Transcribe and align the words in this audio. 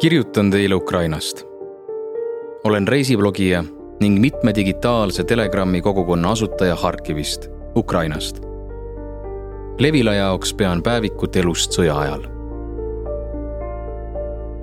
kirjutan 0.00 0.50
teile 0.50 0.74
Ukrainast. 0.74 1.42
olen 2.64 2.88
reisiblogija 2.88 3.64
ning 4.00 4.20
mitme 4.20 4.54
digitaalse 4.54 5.24
Telegrami 5.24 5.82
kogukonna 5.82 6.30
asutaja 6.30 6.76
Harkivist, 6.76 7.48
Ukrainast. 7.76 8.40
Levila 9.78 10.14
jaoks 10.14 10.54
pean 10.54 10.82
päevikut 10.82 11.36
elust 11.36 11.76
sõja 11.76 11.98
ajal. 11.98 12.24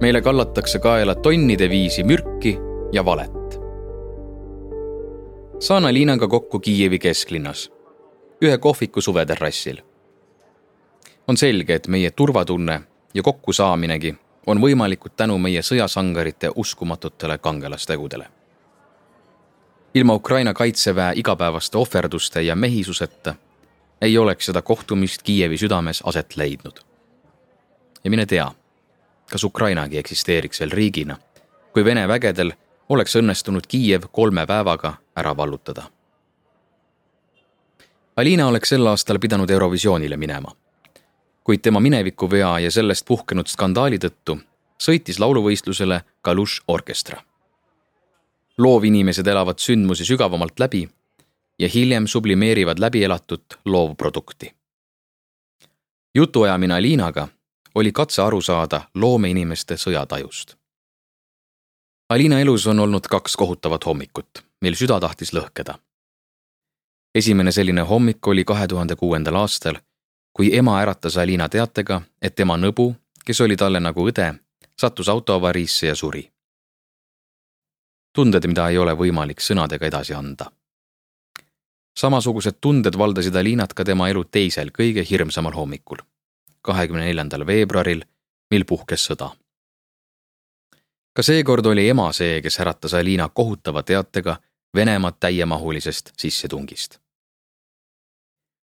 meile 0.01 0.21
kallatakse 0.21 0.79
kaela 0.79 1.15
tonnide 1.15 1.69
viisi 1.69 2.03
mürki 2.03 2.57
ja 2.91 3.05
valet. 3.05 3.59
saan 5.59 5.85
Alinaga 5.85 6.27
kokku 6.27 6.59
Kiievi 6.59 6.99
kesklinnas, 6.99 7.71
ühe 8.41 8.57
kohviku 8.57 9.01
suveterrassil. 9.01 9.77
on 11.27 11.37
selge, 11.37 11.73
et 11.73 11.87
meie 11.87 12.11
turvatunne 12.11 12.81
ja 13.13 13.23
kokkusaaminegi 13.23 14.15
on 14.47 14.61
võimalikud 14.61 15.11
tänu 15.15 15.37
meie 15.37 15.61
sõjasangarite 15.61 16.51
uskumatutele 16.55 17.37
kangelastegudele. 17.37 18.27
ilma 19.93 20.13
Ukraina 20.13 20.53
kaitseväe 20.53 21.13
igapäevaste 21.15 21.77
ohverduste 21.77 22.41
ja 22.41 22.55
mehisuseta 22.55 23.35
ei 24.01 24.17
oleks 24.17 24.45
seda 24.45 24.61
kohtumist 24.61 25.23
Kiievi 25.23 25.57
südames 25.57 26.01
aset 26.05 26.35
leidnud. 26.35 26.79
ja 28.03 28.09
mine 28.09 28.25
tea, 28.25 28.51
kas 29.31 29.43
Ukrainagi 29.43 29.97
eksisteeriks 29.97 30.59
veel 30.59 30.71
riigina, 30.71 31.17
kui 31.73 31.85
Vene 31.85 32.07
vägedel 32.07 32.51
oleks 32.89 33.15
õnnestunud 33.15 33.67
Kiiev 33.67 34.03
kolme 34.11 34.45
päevaga 34.45 34.93
ära 35.15 35.37
vallutada. 35.37 35.83
Alina 38.15 38.47
oleks 38.47 38.69
sel 38.69 38.87
aastal 38.87 39.19
pidanud 39.19 39.49
Eurovisioonile 39.49 40.17
minema 40.17 40.51
kuid 41.47 41.59
tema 41.63 41.79
minevikuvea 41.79 42.59
ja 42.59 42.71
sellest 42.71 43.05
puhkenud 43.07 43.47
skandaali 43.47 43.97
tõttu 44.03 44.33
sõitis 44.83 45.19
lauluvõistlusele 45.19 46.01
Kalush 46.21 46.63
orkestra. 46.67 47.21
loovinimesed 48.57 49.27
elavad 49.27 49.59
sündmusi 49.59 50.05
sügavamalt 50.05 50.59
läbi 50.59 50.89
ja 51.59 51.67
hiljem 51.67 52.07
sublimeerivad 52.07 52.79
läbielatut 52.79 53.59
loovprodukti. 53.65 54.53
jutuajamine 56.15 56.73
Aliinaga 56.73 57.27
oli 57.75 57.91
katse 57.91 58.21
aru 58.21 58.41
saada 58.41 58.81
loomeinimeste 58.95 59.77
sõjatajust. 59.77 60.55
Aliina 62.09 62.39
elus 62.39 62.67
on 62.67 62.79
olnud 62.79 63.07
kaks 63.07 63.35
kohutavat 63.35 63.85
hommikut, 63.85 64.43
mil 64.61 64.75
süda 64.75 64.99
tahtis 64.99 65.33
lõhkeda. 65.33 65.79
esimene 67.15 67.51
selline 67.51 67.81
hommik 67.81 68.27
oli 68.27 68.43
kahe 68.43 68.67
tuhande 68.67 68.95
kuuendal 68.95 69.35
aastal 69.35 69.75
kui 70.37 70.55
ema 70.57 70.81
äratas 70.81 71.17
Alina 71.17 71.49
teatega, 71.49 72.01
et 72.21 72.35
tema 72.35 72.57
nõbu, 72.61 72.91
kes 73.25 73.39
oli 73.41 73.55
talle 73.57 73.79
nagu 73.81 74.03
õde, 74.05 74.27
sattus 74.77 75.09
autoavariisse 75.09 75.87
ja 75.87 75.95
suri. 75.95 76.31
tunded, 78.13 78.45
mida 78.47 78.69
ei 78.69 78.77
ole 78.77 78.93
võimalik 78.93 79.41
sõnadega 79.41 79.85
edasi 79.85 80.13
anda. 80.13 80.51
samasugused 81.99 82.57
tunded 82.61 82.97
valdasid 82.97 83.35
Alinat 83.35 83.73
ka 83.73 83.85
tema 83.85 84.09
elu 84.09 84.23
teisel, 84.23 84.69
kõige 84.69 85.05
hirmsamal 85.09 85.53
hommikul, 85.53 85.97
kahekümne 86.61 87.05
neljandal 87.05 87.45
veebruaril, 87.45 88.03
mil 88.51 88.65
puhkes 88.65 89.09
sõda. 89.09 89.31
ka 91.13 91.23
seekord 91.23 91.65
oli 91.65 91.89
ema 91.89 92.13
see, 92.13 92.41
kes 92.41 92.59
äratas 92.59 92.93
Alina 92.93 93.29
kohutava 93.29 93.83
teatega 93.83 94.37
Venemaa 94.75 95.11
täiemahulisest 95.11 96.11
sissetungist 96.17 96.99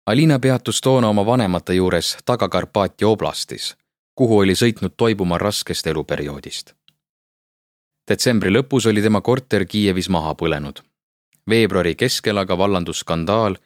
Alina 0.08 0.40
peatus 0.40 0.82
toona 0.82 1.08
oma 1.10 1.26
vanemate 1.26 1.74
juures 1.74 2.18
Taga-Karpaatia 2.26 3.08
oblastis, 3.08 3.76
kuhu 4.16 4.38
oli 4.40 4.54
sõitnud 4.56 4.94
toibuma 4.98 5.38
raskest 5.38 5.88
eluperioodist. 5.88 6.72
detsembri 8.12 8.54
lõpus 8.54 8.88
oli 8.88 9.02
tema 9.02 9.22
korter 9.22 9.66
Kiievis 9.66 10.10
maha 10.10 10.32
põlenud. 10.36 10.80
veebruari 11.50 11.96
keskel 11.96 12.38
aga 12.38 12.58
vallandus 12.58 13.00
skandaal, 13.00 13.58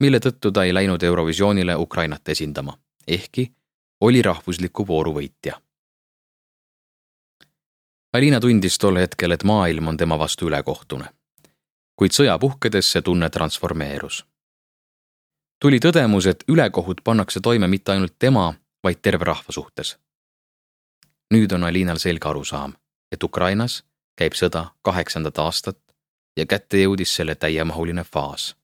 mille 0.00 0.18
tõttu 0.18 0.52
ta 0.52 0.64
ei 0.64 0.74
läinud 0.74 1.02
Eurovisioonile 1.02 1.76
Ukrainat 1.76 2.28
esindama, 2.28 2.78
ehkki 3.08 3.52
oli 4.00 4.22
rahvusliku 4.22 4.86
vooru 4.86 5.14
võitja. 5.14 5.60
Alina 8.12 8.40
tundis 8.40 8.78
tol 8.78 8.96
hetkel, 8.96 9.32
et 9.32 9.44
maailm 9.44 9.88
on 9.88 9.96
tema 9.96 10.18
vastu 10.18 10.46
ülekohtune. 10.46 11.08
kuid 11.96 12.12
sõja 12.12 12.38
puhkedes 12.38 12.92
see 12.92 13.02
tunne 13.02 13.30
transformeerus 13.30 14.26
tuli 15.62 15.78
tõdemus, 15.80 16.26
et 16.26 16.44
ülekohut 16.48 17.00
pannakse 17.04 17.40
toime 17.40 17.68
mitte 17.68 17.92
ainult 17.92 18.18
tema, 18.18 18.54
vaid 18.84 19.02
terve 19.02 19.24
rahva 19.24 19.52
suhtes. 19.52 19.96
nüüd 21.34 21.52
on 21.52 21.64
Alinal 21.64 21.98
selge 21.98 22.28
arusaam, 22.28 22.72
et 23.12 23.22
Ukrainas 23.22 23.82
käib 24.16 24.32
sõda 24.32 24.66
kaheksandat 24.82 25.38
aastat 25.38 25.78
ja 26.36 26.46
kätte 26.46 26.78
jõudis 26.82 27.14
selle 27.16 27.34
täiemahuline 27.34 28.04
faas. 28.04 28.56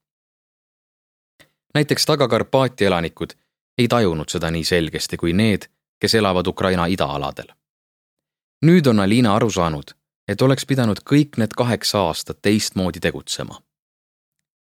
näiteks 1.74 2.06
Taga-Karpaatia 2.06 2.86
elanikud 2.86 3.32
ei 3.78 3.88
tajunud 3.88 4.28
seda 4.28 4.50
nii 4.50 4.64
selgesti 4.64 5.16
kui 5.16 5.32
need, 5.32 5.66
kes 6.00 6.14
elavad 6.14 6.46
Ukraina 6.46 6.86
idaaladel. 6.86 7.48
nüüd 8.64 8.86
on 8.86 9.00
Alina 9.00 9.34
aru 9.34 9.50
saanud, 9.50 9.90
et 10.28 10.42
oleks 10.42 10.66
pidanud 10.66 11.00
kõik 11.10 11.36
need 11.36 11.54
kaheksa 11.56 11.98
aastat 11.98 12.42
teistmoodi 12.42 13.00
tegutsema. 13.00 13.62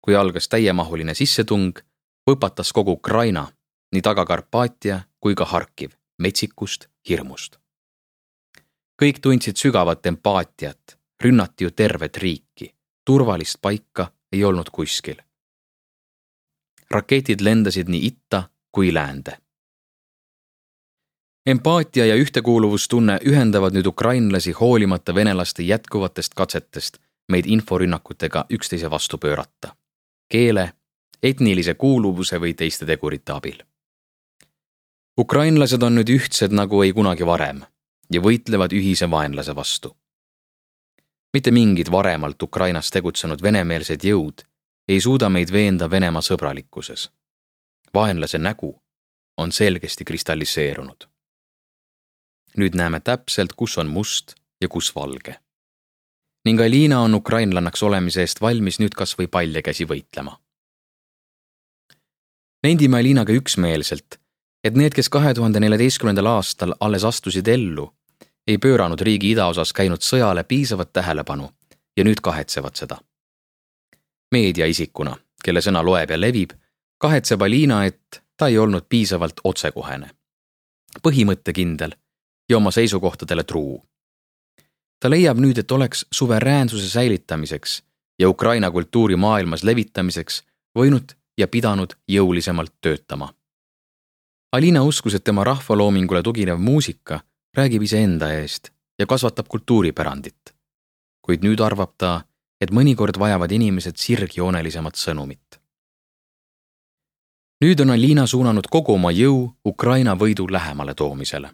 kui 0.01 0.15
algas 0.15 0.47
täiemahuline 0.47 1.13
sissetung 1.13 1.79
põpatas 2.25 2.71
kogu 2.73 2.91
Ukraina, 2.91 3.47
nii 3.91 4.01
Taga-Karpaatia 4.01 5.01
kui 5.19 5.35
ka 5.35 5.45
Harkiv 5.45 5.91
metsikust 6.17 6.87
hirmust. 7.09 7.57
kõik 9.01 9.19
tundsid 9.21 9.57
sügavat 9.57 10.05
empaatiat, 10.05 10.97
rünnati 11.23 11.63
ju 11.63 11.71
tervet 11.71 12.17
riiki, 12.17 12.75
turvalist 13.05 13.57
paika 13.61 14.11
ei 14.31 14.43
olnud 14.43 14.69
kuskil. 14.71 15.15
raketid 16.91 17.41
lendasid 17.41 17.89
nii 17.89 18.05
itta 18.05 18.43
kui 18.71 18.93
läände. 18.93 19.37
empaatia 21.45 22.05
ja 22.05 22.15
ühtekuuluvustunne 22.15 23.19
ühendavad 23.25 23.73
nüüd 23.73 23.85
ukrainlasi 23.85 24.51
hoolimata 24.51 25.15
venelaste 25.15 25.63
jätkuvatest 25.63 26.33
katsetest 26.33 26.97
meid 27.31 27.45
inforünnakutega 27.45 28.45
üksteise 28.49 28.89
vastu 28.89 29.17
pöörata. 29.17 29.75
keele 30.29 30.73
etnilise 31.23 31.73
kuuluvuse 31.73 32.37
või 32.37 32.53
teiste 32.53 32.85
tegurite 32.85 33.31
abil. 33.31 33.63
ukrainlased 35.17 35.83
on 35.83 35.95
nüüd 35.95 36.09
ühtsed 36.09 36.51
nagu 36.51 36.81
ei 36.83 36.91
kunagi 36.93 37.25
varem 37.25 37.61
ja 38.11 38.21
võitlevad 38.21 38.73
ühise 38.73 39.09
vaenlase 39.11 39.55
vastu. 39.55 39.95
mitte 41.33 41.51
mingid 41.51 41.91
varemalt 41.91 42.43
Ukrainas 42.43 42.91
tegutsenud 42.91 43.41
venemeelsed 43.41 44.03
jõud 44.03 44.43
ei 44.87 45.01
suuda 45.01 45.29
meid 45.29 45.51
veenda 45.51 45.89
Venemaa 45.89 46.21
sõbralikkuses. 46.21 47.09
vaenlase 47.93 48.37
nägu 48.37 48.81
on 49.37 49.51
selgesti 49.51 50.05
kristalliseerunud. 50.05 51.07
nüüd 52.57 52.75
näeme 52.75 52.99
täpselt, 52.99 53.53
kus 53.53 53.77
on 53.77 53.87
must 53.87 54.35
ja 54.61 54.67
kus 54.67 54.95
valge. 54.95 55.39
ning 56.45 56.61
Alina 56.61 57.01
on 57.01 57.15
ukrainlannaks 57.15 57.83
olemise 57.83 58.21
eest 58.21 58.41
valmis 58.41 58.79
nüüd 58.79 58.95
kas 58.95 59.17
või 59.19 59.27
paljakäsi 59.27 59.85
võitlema 59.85 60.43
nendime 62.63 62.97
Aliinaga 62.97 63.33
üksmeelselt, 63.33 64.19
et 64.63 64.77
need, 64.79 64.93
kes 64.95 65.09
kahe 65.09 65.33
tuhande 65.33 65.59
neljateistkümnendal 65.59 66.29
aastal 66.37 66.75
alles 66.79 67.03
astusid 67.03 67.47
ellu, 67.47 67.89
ei 68.47 68.57
pööranud 68.57 69.01
riigi 69.01 69.31
idaosas 69.31 69.73
käinud 69.73 70.03
sõjale 70.03 70.43
piisavat 70.43 70.93
tähelepanu 70.93 71.49
ja 71.97 72.03
nüüd 72.03 72.21
kahetsevad 72.23 72.75
seda. 72.75 72.97
meediaisikuna, 74.33 75.13
kelle 75.43 75.61
sõna 75.61 75.83
loeb 75.85 76.09
ja 76.09 76.17
levib, 76.17 76.55
kahetseb 76.97 77.41
Aliina, 77.41 77.83
et 77.85 78.23
ta 78.37 78.47
ei 78.47 78.57
olnud 78.57 78.87
piisavalt 78.89 79.43
otsekohene, 79.43 80.09
põhimõttekindel 81.03 81.93
ja 82.49 82.57
oma 82.57 82.71
seisukohtadele 82.71 83.43
truu. 83.43 83.83
ta 84.99 85.09
leiab 85.09 85.37
nüüd, 85.37 85.57
et 85.57 85.71
oleks 85.71 86.05
suveräänsuse 86.11 86.89
säilitamiseks 86.89 87.83
ja 88.19 88.29
Ukraina 88.29 88.71
kultuuri 88.71 89.15
maailmas 89.15 89.63
levitamiseks 89.63 90.43
võinud 90.79 91.13
ja 91.37 91.47
pidanud 91.47 91.93
jõulisemalt 92.07 92.73
töötama. 92.81 93.33
Alina 94.53 94.83
uskus, 94.83 95.13
et 95.13 95.23
tema 95.23 95.43
rahvaloomingule 95.43 96.21
tuginev 96.23 96.59
muusika 96.59 97.19
räägib 97.57 97.81
iseenda 97.81 98.33
eest 98.33 98.69
ja 98.99 99.05
kasvatab 99.05 99.47
kultuuripärandit. 99.47 100.53
kuid 101.21 101.39
nüüd 101.39 101.61
arvab 101.63 101.93
ta, 101.97 102.21
et 102.61 102.71
mõnikord 102.71 103.15
vajavad 103.19 103.51
inimesed 103.51 103.97
sirgjoonelisemat 103.97 104.95
sõnumit. 104.95 105.59
nüüd 107.61 107.81
on 107.81 107.89
Alina 107.89 108.27
suunanud 108.27 108.67
kogu 108.69 108.93
oma 108.93 109.11
jõu 109.11 109.53
Ukraina 109.65 110.15
võidu 110.15 110.51
lähemale 110.51 110.93
toomisele. 110.93 111.49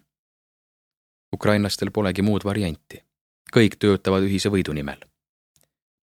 ukrainlastel 1.33 1.91
polegi 1.91 2.21
muud 2.21 2.43
varianti. 2.43 3.03
kõik 3.55 3.75
töötavad 3.79 4.23
ühise 4.23 4.49
võidu 4.49 4.73
nimel. 4.73 4.99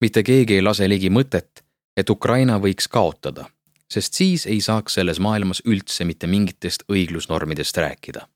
mitte 0.00 0.22
keegi 0.22 0.54
ei 0.54 0.62
lase 0.62 0.88
ligi 0.88 1.10
mõtet, 1.10 1.64
et 1.96 2.10
Ukraina 2.10 2.58
võiks 2.58 2.88
kaotada 2.88 3.50
sest 3.90 4.14
siis 4.14 4.46
ei 4.46 4.60
saaks 4.60 4.94
selles 4.94 5.20
maailmas 5.20 5.62
üldse 5.64 6.04
mitte 6.04 6.26
mingitest 6.26 6.82
õiglusnormidest 6.92 7.76
rääkida. 7.76 8.28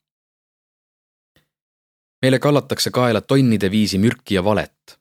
meile 2.21 2.39
kallatakse 2.39 2.91
kaela 2.91 3.21
tonnide 3.21 3.71
viisi 3.71 3.97
mürki 3.97 4.35
ja 4.35 4.43
valet, 4.43 4.99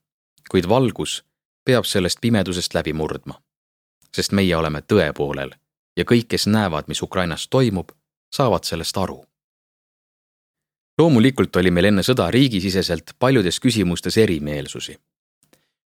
kuid 0.50 0.68
valgus 0.68 1.24
peab 1.64 1.84
sellest 1.84 2.20
pimedusest 2.20 2.74
läbi 2.74 2.92
murdma. 2.92 3.42
sest 4.14 4.32
meie 4.32 4.56
oleme 4.56 4.80
tõe 4.80 5.12
poolel 5.12 5.50
ja 5.96 6.04
kõik, 6.04 6.28
kes 6.28 6.46
näevad, 6.46 6.88
mis 6.88 7.02
Ukrainas 7.02 7.48
toimub, 7.48 7.90
saavad 8.32 8.64
sellest 8.64 8.96
aru. 8.96 9.26
loomulikult 10.98 11.56
oli 11.56 11.70
meil 11.70 11.84
enne 11.84 12.02
sõda 12.02 12.30
riigisiseselt 12.30 13.10
paljudes 13.18 13.60
küsimustes 13.60 14.16
erimeelsusi. 14.16 14.98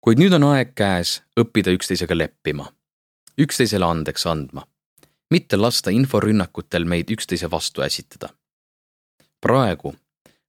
kuid 0.01 0.19
nüüd 0.19 0.33
on 0.33 0.45
aeg 0.55 0.75
käes 0.75 1.23
õppida 1.41 1.71
üksteisega 1.71 2.19
leppima, 2.19 2.73
üksteisele 3.39 3.85
andeks 3.85 4.27
andma, 4.27 4.67
mitte 5.31 5.57
lasta 5.57 5.91
inforünnakutel 5.91 6.85
meid 6.85 7.11
üksteise 7.11 7.51
vastu 7.51 7.83
ässitada. 7.83 8.29
praegu 9.41 9.95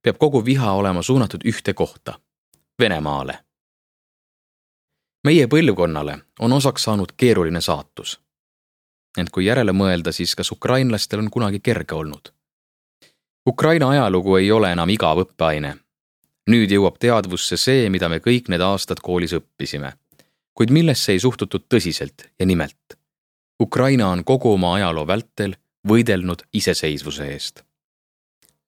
peab 0.01 0.18
kogu 0.18 0.45
viha 0.45 0.71
olema 0.71 1.01
suunatud 1.01 1.41
ühte 1.45 1.74
kohta, 1.74 2.19
Venemaale. 2.80 3.39
meie 5.24 5.47
põlvkonnale 5.47 6.19
on 6.39 6.53
osaks 6.53 6.83
saanud 6.83 7.12
keeruline 7.18 7.62
saatus. 7.62 8.19
ent 9.18 9.30
kui 9.30 9.45
järele 9.45 9.71
mõelda, 9.71 10.12
siis 10.12 10.35
kas 10.35 10.51
ukrainlastel 10.51 11.19
on 11.19 11.30
kunagi 11.30 11.59
kerge 11.59 11.95
olnud? 11.95 12.33
Ukraina 13.47 13.89
ajalugu 13.89 14.35
ei 14.35 14.51
ole 14.51 14.71
enam 14.71 14.89
igav 14.89 15.18
õppeaine. 15.18 15.77
nüüd 16.50 16.71
jõuab 16.71 16.97
teadvusse 17.00 17.57
see, 17.57 17.89
mida 17.89 18.09
me 18.09 18.18
kõik 18.18 18.50
need 18.50 18.62
aastad 18.62 19.00
koolis 19.01 19.33
õppisime, 19.33 19.94
kuid 20.59 20.73
millesse 20.75 21.15
ei 21.15 21.23
suhtutud 21.23 21.69
tõsiselt 21.71 22.27
ja 22.39 22.45
nimelt. 22.45 23.00
Ukraina 23.63 24.09
on 24.11 24.25
kogu 24.27 24.51
oma 24.53 24.73
ajaloo 24.75 25.07
vältel 25.07 25.56
võidelnud 25.88 26.44
iseseisvuse 26.53 27.31
eest 27.31 27.63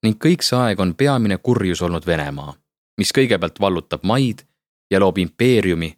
ning 0.02 0.18
kõik 0.18 0.42
see 0.42 0.58
aeg 0.58 0.80
on 0.82 0.94
peamine 0.98 1.38
kurjus 1.38 1.82
olnud 1.82 2.06
Venemaa, 2.06 2.54
mis 2.98 3.12
kõigepealt 3.14 3.60
vallutab 3.62 4.04
maid 4.04 4.44
ja 4.90 5.00
loob 5.00 5.18
impeeriumi 5.22 5.92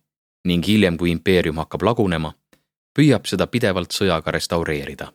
ning 0.49 0.67
hiljem, 0.67 0.99
kui 1.01 1.11
impeerium 1.11 1.61
hakkab 1.63 1.87
lagunema, 1.89 2.35
püüab 2.95 3.27
seda 3.27 3.47
pidevalt 3.47 3.97
sõjaga 3.97 4.31
restaureerida. 4.37 5.13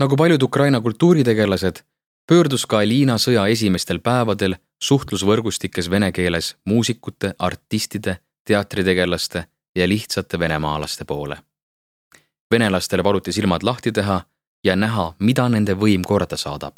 nagu 0.00 0.16
paljud 0.16 0.42
Ukraina 0.42 0.80
kultuuritegelased, 0.80 1.84
pöördus 2.26 2.66
ka 2.66 2.78
Alina 2.78 3.18
sõja 3.18 3.46
esimestel 3.48 4.00
päevadel 4.00 4.56
suhtlusvõrgustikes 4.82 5.90
vene 5.90 6.12
keeles 6.12 6.56
muusikute, 6.64 7.34
artistide, 7.38 8.18
teatritegelaste 8.44 9.44
ja 9.76 9.88
lihtsate 9.88 10.38
venemaalaste 10.38 11.04
poole. 11.04 11.36
venelastele 12.50 13.02
paluti 13.02 13.32
silmad 13.32 13.62
lahti 13.62 13.92
teha 13.92 14.22
ja 14.64 14.76
näha, 14.76 15.14
mida 15.18 15.48
nende 15.48 15.74
võim 15.74 16.02
korda 16.06 16.36
saadab 16.36 16.76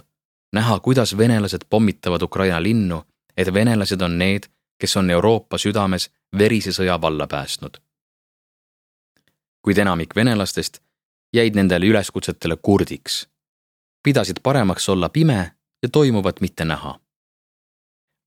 näha, 0.53 0.81
kuidas 0.81 1.17
venelased 1.17 1.61
pommitavad 1.71 2.23
Ukraina 2.23 2.63
linnu, 2.63 3.03
et 3.37 3.55
venelased 3.55 4.01
on 4.01 4.19
need, 4.19 4.49
kes 4.79 4.97
on 4.97 5.11
Euroopa 5.11 5.59
südames 5.59 6.11
verise 6.39 6.73
sõja 6.73 7.01
valla 7.01 7.27
päästnud. 7.27 7.77
kuid 9.63 9.79
enamik 9.83 10.15
venelastest 10.17 10.79
jäid 11.35 11.57
nendele 11.59 11.87
üleskutsetele 11.87 12.57
kurdiks, 12.63 13.27
pidasid 14.03 14.39
paremaks 14.43 14.89
olla 14.89 15.09
pime 15.09 15.53
ja 15.83 15.89
toimuvat 15.89 16.41
mitte 16.41 16.65
näha. 16.65 17.01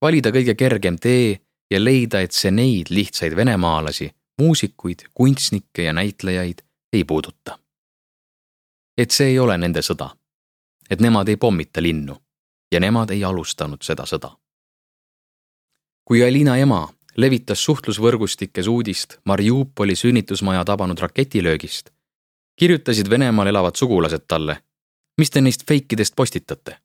valida 0.01 0.29
kõige 0.29 0.55
kergem 0.55 0.99
tee 0.99 1.39
ja 1.71 1.83
leida, 1.83 2.21
et 2.21 2.31
see 2.31 2.51
neid 2.51 2.89
lihtsaid 2.89 3.35
venemaalasi, 3.35 4.11
muusikuid, 4.37 4.99
kunstnikke 5.13 5.83
ja 5.83 5.93
näitlejaid 5.93 6.61
ei 6.93 7.03
puuduta. 7.03 7.59
et 8.97 9.11
see 9.11 9.27
ei 9.27 9.39
ole 9.39 9.57
nende 9.57 9.79
sõda 9.79 10.09
et 10.89 10.99
nemad 10.99 11.27
ei 11.27 11.37
pommita 11.37 11.81
linnu 11.81 12.17
ja 12.71 12.79
nemad 12.79 13.09
ei 13.09 13.23
alustanud 13.23 13.81
seda 13.81 14.05
sõda. 14.05 14.31
kui 16.05 16.23
Alina 16.23 16.57
ema 16.57 16.87
levitas 17.17 17.63
suhtlusvõrgustikes 17.63 18.67
uudist 18.67 19.17
Mariupoli 19.25 19.95
sünnitusmaja 19.95 20.65
tabanud 20.65 20.99
raketilöögist, 20.99 21.89
kirjutasid 22.55 23.09
Venemaal 23.09 23.47
elavad 23.47 23.75
sugulased 23.75 24.25
talle, 24.27 24.57
mis 25.17 25.29
te 25.29 25.41
neist 25.41 25.67
feikidest 25.67 26.15
postitate? 26.15 26.77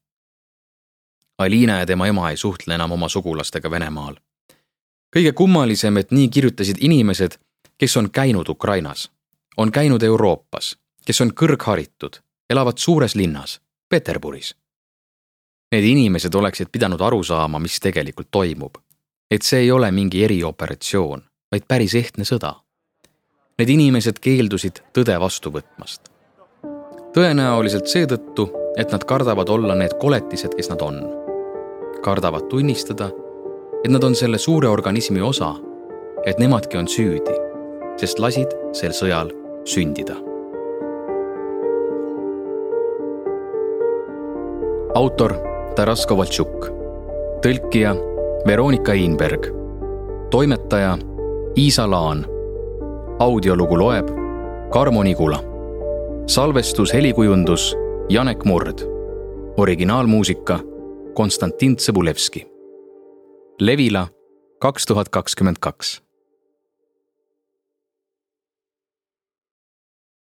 Alina 1.39 1.79
ja 1.79 1.87
tema 1.87 2.07
ema 2.07 2.31
ei 2.31 2.37
suhtle 2.37 2.75
enam 2.75 2.93
oma 2.93 3.09
sugulastega 3.09 3.71
Venemaal. 3.71 4.17
Kõige 5.15 5.33
kummalisem, 5.33 5.97
et 5.97 6.11
nii 6.11 6.29
kirjutasid 6.29 6.81
inimesed, 6.81 7.39
kes 7.79 7.97
on 7.97 8.11
käinud 8.11 8.49
Ukrainas, 8.49 9.11
on 9.57 9.73
käinud 9.73 10.03
Euroopas, 10.03 10.75
kes 11.07 11.21
on 11.21 11.31
kõrgharitud, 11.33 12.19
elavad 12.51 12.79
suures 12.79 13.15
linnas 13.15 13.61
Peterburis. 13.89 14.55
Need 15.73 15.85
inimesed 15.85 16.35
oleksid 16.35 16.69
pidanud 16.73 17.01
aru 17.01 17.23
saama, 17.23 17.59
mis 17.59 17.81
tegelikult 17.81 18.31
toimub. 18.31 18.77
et 19.31 19.43
see 19.43 19.61
ei 19.61 19.71
ole 19.73 19.91
mingi 19.91 20.21
erioperatsioon, 20.25 21.23
vaid 21.53 21.65
päris 21.69 21.95
ehtne 21.95 22.25
sõda. 22.25 22.53
Need 23.59 23.69
inimesed 23.69 24.19
keeldusid 24.21 24.83
tõde 24.93 25.21
vastu 25.21 25.51
võtmast. 25.51 26.11
tõenäoliselt 27.15 27.87
seetõttu, 27.87 28.51
et 28.77 28.93
nad 28.93 29.05
kardavad 29.05 29.49
olla 29.49 29.75
need 29.75 29.99
koletised, 29.99 30.55
kes 30.55 30.69
nad 30.69 30.83
on. 30.83 31.03
kardavad 32.03 32.49
tunnistada, 32.49 33.11
et 33.85 33.91
nad 33.91 34.05
on 34.05 34.15
selle 34.15 34.39
suure 34.39 34.69
organismi 34.69 35.21
osa, 35.21 35.55
et 36.27 36.39
nemadki 36.39 36.79
on 36.81 36.89
süüdi, 36.89 37.41
sest 38.01 38.19
lasid 38.19 38.55
sel 38.73 38.97
sõjal 38.97 39.33
sündida 39.65 40.17
autor 44.95 45.35
Taras 45.75 46.07
Kovaltšuk, 46.07 46.69
tõlkija 47.43 47.95
Veronika 48.47 48.95
Einberg, 48.95 49.49
toimetaja 50.31 50.95
Iisa 51.59 51.91
Laan. 51.91 52.25
audiolugu 53.19 53.79
loeb 53.79 54.09
Karmo 54.71 55.03
Nigula. 55.03 55.43
salvestus, 56.27 56.93
helikujundus 56.93 57.77
Janek 58.09 58.45
Murd. 58.45 58.79
originaalmuusika 59.57 60.59
Konstantin 61.15 61.77
Tsõbulevski. 61.77 62.54
Levila 63.61 64.09
kaks 64.59 64.87
tuhat 64.87 65.09
kakskümmend 65.09 65.57
kaks 65.61 66.03